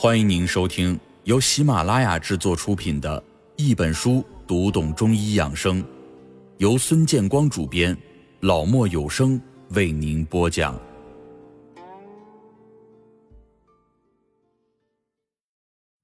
[0.00, 3.20] 欢迎您收听由喜马拉雅制作出品的
[3.56, 5.82] 《一本书读懂中医养生》，
[6.58, 7.98] 由孙建光主编，
[8.38, 10.80] 老莫有声为您播讲。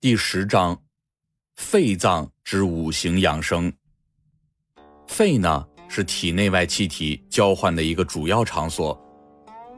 [0.01, 0.77] 第十章：
[1.55, 3.73] 肺脏之五行养生。
[5.07, 9.01] 肺呢，是体内外气体交换的一个主要场所。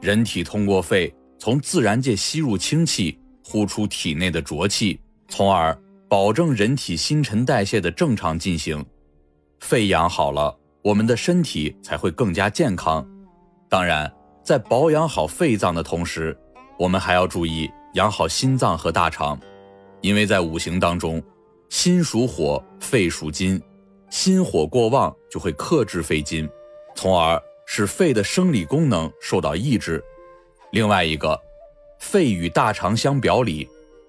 [0.01, 3.15] 人体通过肺从自然界吸入氢气。
[3.49, 5.73] 呼出体内的浊气，从而
[6.09, 8.85] 保证人体新陈代谢的正常进行。
[9.61, 13.07] 肺养好了，我们的身体才会更加健康。
[13.69, 16.37] 当然，在保养好肺脏的同时，
[16.77, 19.39] 我们还要注意养好心脏和大肠，
[20.01, 21.23] 因为在五行当中，
[21.69, 23.61] 心属火，肺属金，
[24.09, 26.49] 心火过旺就会克制肺金，
[26.97, 30.03] 从而使肺的生理功能受到抑制。
[30.73, 31.46] 另外一个。
[31.99, 33.67] 肺与大肠相表里，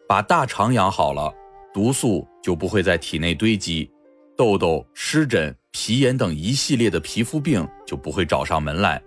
[0.08, 1.32] 把大肠养好了，
[1.72, 3.90] 毒素就不会在体内堆积，
[4.36, 9.02] 痘痘、湿疹、皮炎等一系列的皮肤病就不会找上门来。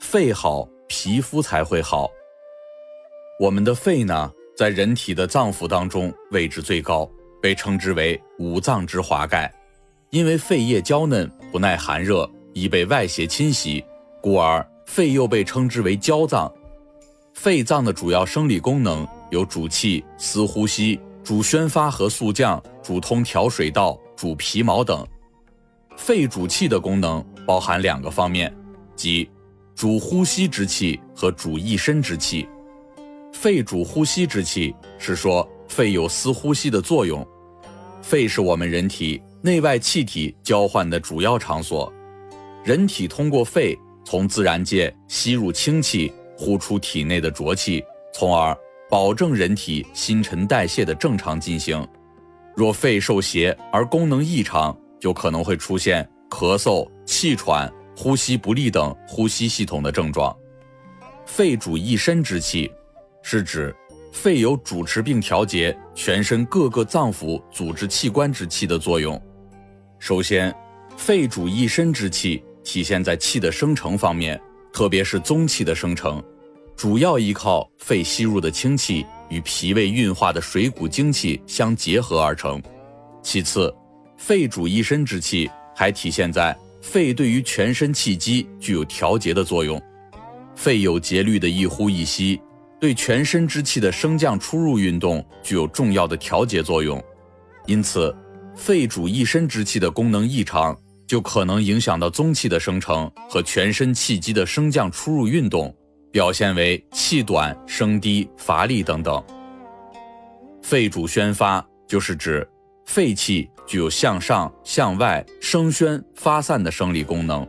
[0.00, 2.10] 肺好，皮肤才会好。
[3.38, 7.08] 我们的肺呢，在人体的脏腑当中位置最高，
[7.40, 9.52] 被称之为五脏之华盖，
[10.10, 13.84] 因为肺叶娇嫩，不耐寒热，易被外邪侵袭，
[14.20, 16.52] 故而肺又被称之为娇脏。
[17.34, 25.04] 肺脏的主要生理功能有主气、司呼吸、主宣发和速降、主通调水道、主皮毛等。
[25.96, 28.54] 肺主气的功能包含两个方面，
[28.94, 29.28] 即
[29.74, 32.48] 主呼吸之气和主一身之气。
[33.32, 37.26] 肺主呼吸之气是说肺有司呼吸的作用。
[38.02, 41.92] 肺是我们人体内外气体交换的主要场所，
[42.62, 46.12] 人体通过肺从自然界吸入氢气。
[46.42, 48.56] 呼出体内的浊气，从而
[48.90, 51.86] 保证人体新陈代谢的正常进行。
[52.56, 60.36] 若肺受邪而功能异常，就可能会出现咳嗽、气喘、呼吸不利等呼吸系统的症状。
[61.24, 62.68] 肺主一身之气，
[63.22, 63.72] 是指
[64.10, 69.18] 肺有主持并调节全身各个脏腑、组织器官之气的作用。
[70.00, 70.52] 首先，
[70.96, 74.38] 肺主一身之气体现在气的生成方面，
[74.72, 76.22] 特别是宗气的生成。
[76.76, 82.60] 主要依靠肺吸入的清气与脾胃运化的水谷精气相结合而成。
[83.22, 83.72] 其次，
[84.16, 89.80] 肺主一身之气，还体现在肺对于全身气机具有调节的作用。
[90.54, 92.40] 肺有节律的一呼一吸，
[92.80, 97.02] 对全身之气的升降出入运动具有重要的调节作用。
[97.66, 98.14] 因此，
[98.56, 105.72] 肺主一身之气的功能异常，就可能影响到宗气的生成和全身气机的升降出入运动。
[106.12, 109.24] 表现为气短、声低、乏力等等。
[110.62, 112.46] 肺主宣发，就是指
[112.84, 117.48] 肺气具有向上、向外、声宣、发散的生理功能，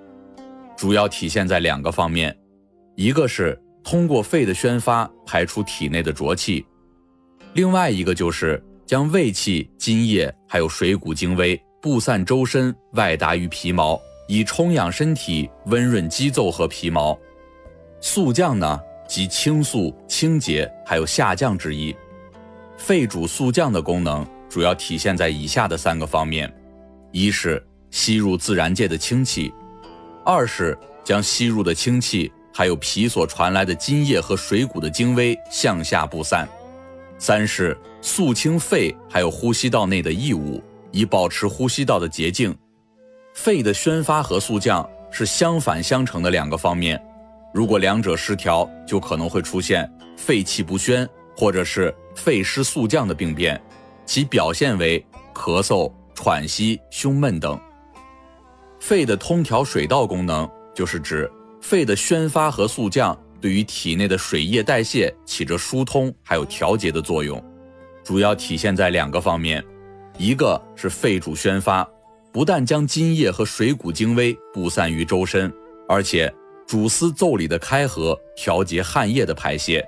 [0.77, 2.35] 主要体现在两个方面：
[2.95, 6.65] 一个是通过肺的宣发排出体内的浊气，
[7.53, 13.99] 另外一个就是将胃气、津液还有水谷精微布散周身，外达于皮毛，
[14.29, 17.19] 以充养身体、温润肌奏和皮毛。
[18.05, 18.77] 速降呢，
[19.07, 21.95] 即清肃、清洁，还有下降之意。
[22.75, 26.53] 肺主速降的功能主要体现在以下的三个方面：
[27.13, 29.49] 一是吸入自然界的清气；
[30.25, 36.45] 二是将吸入的清气还有脾所传来的津液和水谷的精微向下布散；
[37.17, 42.53] 三是肃清肺还有呼吸道内的异物，以保持呼吸道的洁净。
[43.33, 47.01] 肺的宣发和速降是相反相成的两个方面。
[47.53, 49.87] 如果两者失调，就可能会出现
[50.17, 53.61] 肺气不宣或者是肺湿速降的病变，
[54.05, 55.05] 其表现为
[55.35, 57.59] 咳嗽、喘息、胸闷等。
[58.79, 61.31] 肺的通调水道功能，就是指
[61.61, 67.41] 肺的宣发和速降对于体内的水液代谢起着疏通还有调节的作用，
[68.03, 69.63] 主要体现在两个方面，
[70.17, 71.87] 一个是肺主宣发，
[72.31, 75.53] 不但将津液和水谷精微布散于周身，
[75.87, 76.33] 而且。
[76.65, 79.81] 主司腠理的开合，调节汗液的排泄；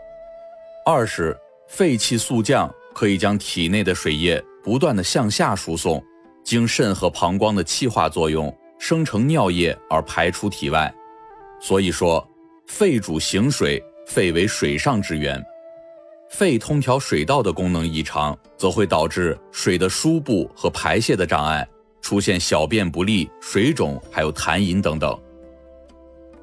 [0.85, 1.35] 二是
[1.67, 6.03] 肺气速降，可以将体内的水液不断的向下输送，
[6.43, 10.93] 经肾和膀胱的气化作用，生成尿液而排出体外。
[11.59, 12.27] 所以说，
[12.67, 15.43] 肺主行水，肺为水上之源。
[16.29, 21.67] 肺通调水道的功能异常，则会导致水的输布和排泄的障碍，
[22.01, 25.17] 出现小便不利、水肿，还有痰饮等等。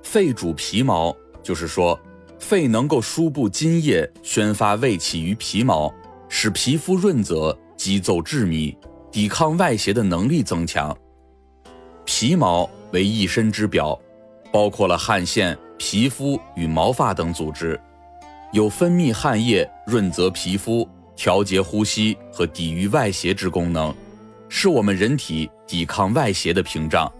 [0.02, 1.98] 肺主皮毛，就是说，
[2.38, 5.92] 肺能够输布津液，宣发胃气于皮毛，
[6.28, 8.76] 使皮肤润泽、肌奏致密，
[9.10, 10.94] 抵抗外邪的能力增强。
[12.04, 13.98] 皮毛为一身之表，
[14.52, 17.80] 包括了汗腺、皮肤与毛发等组织，
[18.52, 23.94] 有分泌汗液、润泽皮肤、调节呼吸和抵御外邪之功能，
[24.48, 27.10] 是我们人体抵抗外邪的屏障。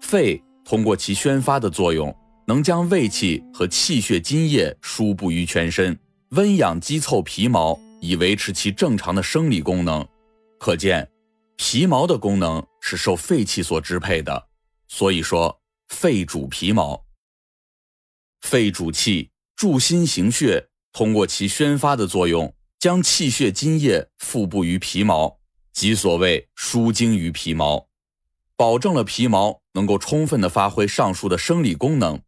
[0.00, 2.14] 肺通过其宣发的作用，
[2.46, 5.98] 能将胃气和气血津液输布于全身，
[6.30, 10.06] 温养肌凑皮毛，以维持其正常的生理功能。
[10.58, 11.10] 可见，
[11.56, 14.48] 皮毛的功能是受肺气所支配的。
[14.88, 17.04] 所以说，肺主皮毛。
[18.40, 25.38] 肺主气，助心行血，通过其宣发的作用，将气血津液腹布于皮毛，
[25.72, 27.88] 即所谓输精于皮毛。
[28.56, 32.20] 保证了皮毛能够充分的发挥上述的生理功能。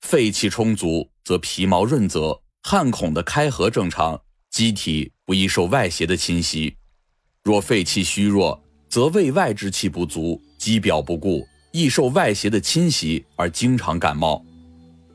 [0.00, 6.76] 肺气充足，则皮毛润泽，汗孔的开合正常，机体不易受外邪的侵袭。
[7.42, 14.44] 若肺气虚弱，则胃外之气不足，肌表不顾，易受外邪的侵袭而经常感冒。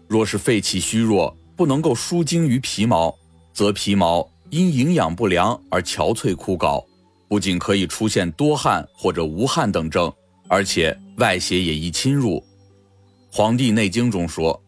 [0.08, 3.16] 若是肺气虚弱，不能够输精于皮毛，
[3.54, 6.84] 则皮毛因营养不良而憔悴枯槁。
[7.28, 10.12] 不仅可以出现多汗或者无汗等症，
[10.48, 12.38] 而且外邪也易侵入。
[13.32, 14.62] 《黄帝内经》中说：“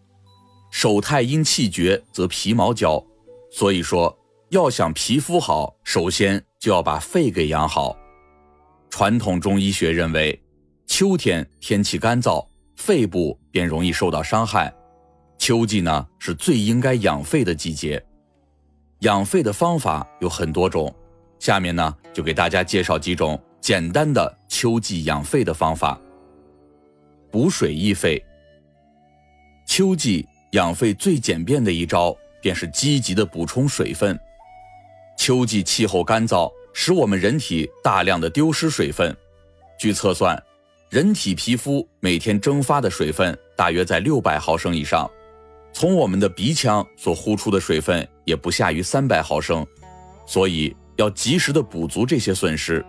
[0.71, 3.03] 手太阴气绝，则皮毛焦。”
[3.51, 4.15] 所以说，
[4.49, 7.95] 要想皮肤好，首先就要把肺给养好。
[8.89, 10.37] 传统中医学认为，
[10.87, 12.45] 秋天天气干燥，
[12.75, 14.73] 肺部便容易受到伤害。
[15.37, 18.03] 秋季呢，是最应该养肺的季节。
[18.99, 20.93] 养肺的方法有很多种。
[21.39, 25.99] 下面呢，就给大家介绍几种简单的秋季养肺的方法。
[27.35, 28.23] 补水益肺。
[29.67, 34.17] 秋季养肺最简便的一招，便是积极的补充水分。
[35.17, 39.13] 秋季气候干燥，使我们人体大量的丢失水分。
[39.77, 40.41] 据测算，
[40.89, 45.11] 人体皮肤每天蒸发的水分大约在六百毫升以上，
[45.73, 49.67] 从我们的鼻腔所呼出的水分也不下于三百毫升，
[50.25, 50.73] 所以。
[50.95, 52.81] 要及时的补足这些损失。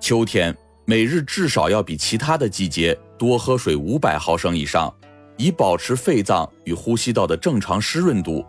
[0.00, 0.56] 秋天
[0.86, 4.90] 每日至少要比其他的季节多喝水五百毫升以上，
[5.36, 8.42] 以保持肺脏与呼吸道的正常湿润度。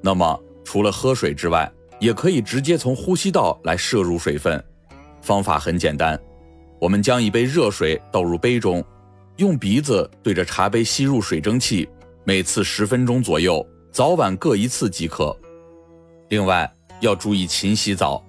[0.00, 1.70] 那么，除了喝水之外，
[2.00, 4.64] 也可以直接从呼吸道来摄入水分。
[5.20, 6.18] 方法很简单，
[6.80, 8.82] 我们将一杯热水倒入杯中，
[9.36, 11.86] 用鼻子对着茶杯吸入水蒸气，
[12.24, 13.62] 每次十分钟左右，
[13.92, 15.36] 早晚各一次即可。
[16.30, 18.24] 另外，要注意勤洗澡，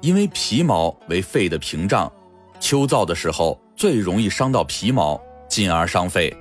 [0.00, 2.12] 因为皮毛为肺的屏障，
[2.60, 6.34] 秋燥的时候最容易伤到皮毛，进而伤肺。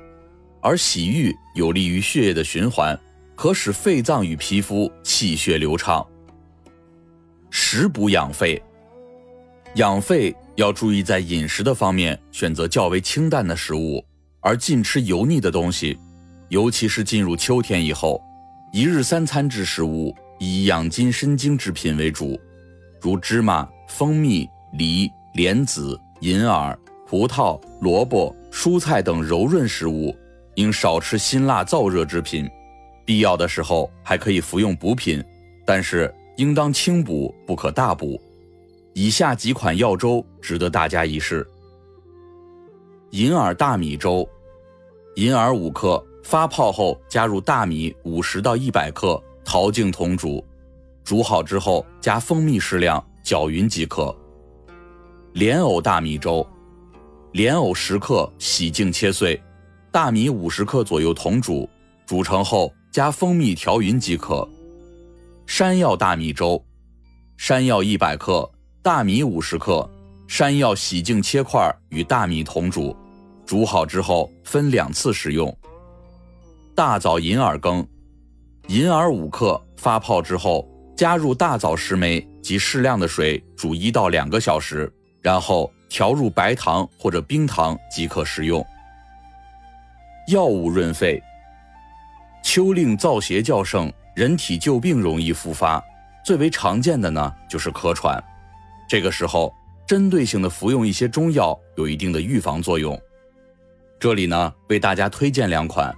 [0.61, 2.97] 而洗浴有利于血液的循环，
[3.35, 6.05] 可使肺脏与皮肤气血流畅。
[7.51, 8.61] 食补养肺，
[9.75, 14.03] 养肺要注意在饮食的方面选择较为清淡的食物，
[14.39, 15.97] 而禁吃油腻的东西，
[16.49, 18.19] 尤其是进入秋天以后，
[18.73, 20.15] 一日三餐之食物。
[20.37, 22.37] 以养筋生津之品为主，
[22.99, 30.15] 如芝麻、蜂蜜、梨、莲子、银耳、葡萄、萝卜、蔬菜等柔润食物，
[30.55, 32.49] 应少吃辛辣燥热之品。
[33.05, 35.23] 必要的时候还可以服用补品，
[35.65, 38.19] 但是应当轻补，不可大补。
[38.93, 41.45] 以下几款药粥值得大家一试：
[43.11, 44.27] 银耳大米粥，
[45.15, 49.21] 银耳五克，发泡后加入大米五十到一百克。
[49.43, 50.43] 淘净同煮，
[51.03, 54.13] 煮好之后加蜂蜜适量，搅匀即可。
[55.33, 56.43] 莲藕大米粥，
[57.35, 59.37] 莲藕十克，洗净切碎，
[59.91, 61.69] 大米五十克左右同煮，
[62.05, 64.47] 煮成后加蜂蜜调匀即可。
[65.45, 66.63] 山药大米粥，
[67.35, 68.49] 山药一百克，
[68.81, 69.85] 大米五十克，
[70.29, 72.95] 山药洗净切块与大米同煮，
[73.45, 75.53] 煮好之后分两次食用。
[76.73, 77.85] 大枣银耳羹。
[78.69, 80.65] 银耳五克，发泡之后
[80.95, 84.89] 加入大枣十枚及适量的水煮一到两个小时，
[85.21, 88.65] 然后调入白糖或者冰糖即可食用。
[90.27, 91.21] 药物润肺。
[92.43, 95.83] 秋令燥邪较盛，人体旧病容易复发，
[96.23, 98.23] 最为常见的呢就是咳喘。
[98.87, 99.51] 这个时候，
[99.87, 102.99] 针对性的服用一些中药有一定的预防作用。
[103.99, 105.91] 这里呢为大家推荐两款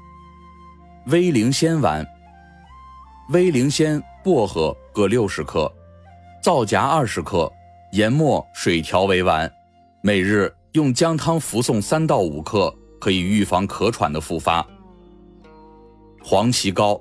[1.07, 2.05] 威灵仙丸。
[3.29, 5.69] 威灵仙、薄荷各六十克，
[6.41, 7.51] 皂荚二十克，
[7.91, 9.51] 研末水调为丸，
[10.07, 14.65] 每日用姜汤服送三到五克，可以预防咳喘的复发。
[16.23, 16.97] 黄芪膏，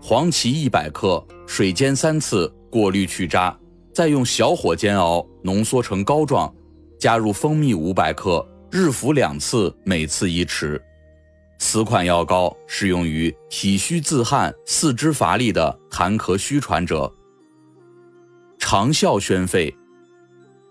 [0.00, 3.54] 黄芪一百克，水煎三次，过滤去渣，
[3.92, 6.50] 再用小火煎熬，浓缩成膏状，
[6.98, 10.80] 加入蜂蜜五百克，日服两次，每次一匙。
[11.58, 17.12] 此款药膏适用于体虚自汗、四肢乏力的痰咳虚喘者。
[18.58, 19.76] 长效宣肺，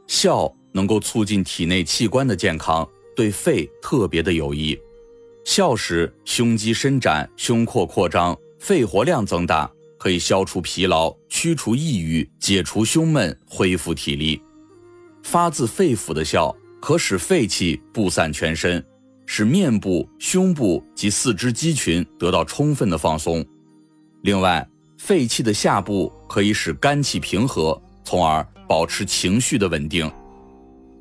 [0.07, 4.77] 效能够促进体内器官的健康，对肺特别的有益。
[5.45, 14.41] 笑时，胸肌伸展，胸廓扩张，肺活量增大，可以消除疲劳，驱除抑郁，解除胸闷，恢复体力。
[15.23, 18.85] 发自肺腑的笑，可使肺气布散全身。
[19.27, 23.43] 使面部、胸部及四肢肌群得到充分的放松。
[24.23, 24.67] 另外，
[24.97, 30.11] 肺气的下部可以使肝气平和，从而保持情绪的稳定。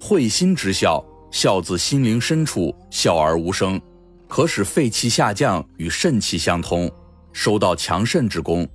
[0.06, 3.80] 会心之笑，笑自心灵深处，笑而无声，
[4.28, 6.92] 可使肺气下降与肾气相通，
[7.32, 8.68] 收到强肾之功。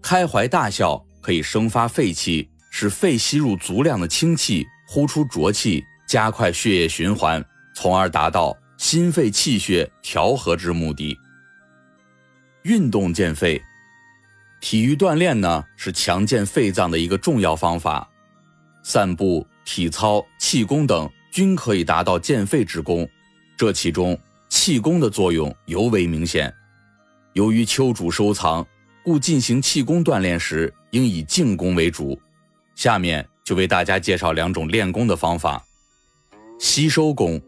[0.00, 7.44] 开怀大笑可以生发肺气，使肺吸入足量的清气，呼出浊气，加快血液循环。
[7.74, 11.14] 从而达到心肺气血调和之目的。
[12.62, 13.62] 运动健肺，
[14.58, 18.08] 体育锻炼呢是强健肺脏的一个重要方法。
[18.82, 23.06] 散步、体操、气功等均可以达到健肺之功，
[23.54, 26.52] 这其中气功的作用尤为明显。
[27.34, 28.66] 由于秋主收藏，
[29.04, 32.18] 故进行气功锻炼时应以静功为主。
[32.76, 35.62] 下面就为大家介绍两种练功的方法：
[36.58, 37.38] 吸收功。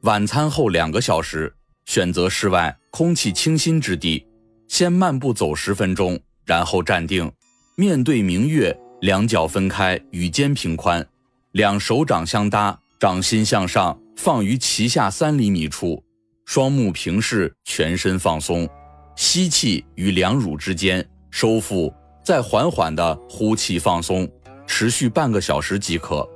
[0.00, 1.54] 晚餐后两个小时，
[1.86, 4.26] 选择室外空气清新之地，
[4.66, 7.30] 先漫步走十分钟，然后站定，
[7.76, 11.06] 面对明月，两脚分开，与肩平宽，
[11.52, 16.00] 两手掌相搭，掌心向上，放于脐下三厘米处，
[16.44, 18.68] 双目平视，全身放松，
[19.16, 21.92] 吸气于两乳之间，收腹，
[22.24, 24.30] 再缓缓的呼气放松，
[24.64, 26.28] 持续半个小时即可。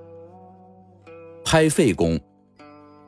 [1.44, 2.18] 拍肺功。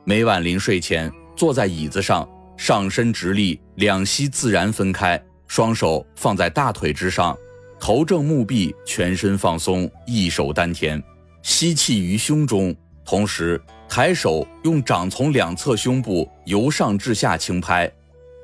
[0.05, 7.37] 每晚临睡前，坐在椅子上，上身直立，两膝自然分开，双手放在大腿之上，
[7.77, 11.03] 头正目闭，全身放松，一手丹田，
[11.47, 12.75] 吸气于胸中，
[13.05, 17.89] 同时抬手用掌从两侧胸部由上至下轻拍，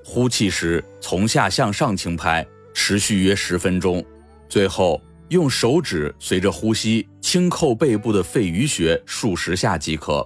[0.05, 4.01] 呼气时从下向上轻拍，持续约十分钟，
[4.47, 10.25] 最后用手指随着呼吸轻叩背部的肺俞穴数十下即可。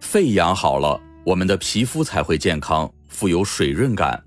[0.00, 4.22] 肺养好了，我们的皮肤才会健康，富有水润感。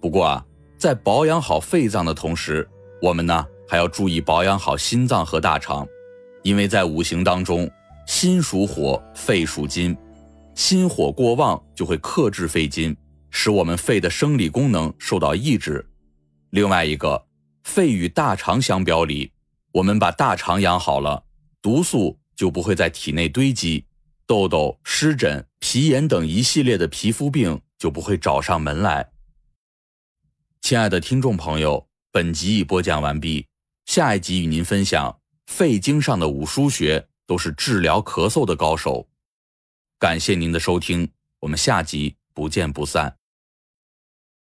[0.00, 0.42] 不过啊，
[0.78, 2.66] 在保养好肺脏的同时，
[3.02, 5.86] 我们呢还要注意保养好心脏和大肠，
[6.44, 7.68] 因为在五行当中，
[8.06, 9.96] 心属火，肺属金，
[10.54, 12.94] 心火过旺就会克制肺金，
[13.30, 15.84] 使我们肺的生理功能受到抑制。
[16.50, 17.26] 另外一个，
[17.64, 19.32] 肺与大肠相表里，
[19.72, 21.24] 我们把大肠养好了，
[21.62, 23.86] 毒素就不会在体内堆积。
[24.26, 29.10] 痘痘、湿疹、皮炎等一系列的皮肤病就不会找上门来。
[30.60, 33.46] 亲爱的听众朋友，本集已播讲完毕，
[33.86, 39.08] 下一集与您分享肺经上的五腧穴都是治疗咳嗽的高手。
[39.98, 41.10] 感谢您的收听，
[41.40, 43.16] 我们下集不见不散。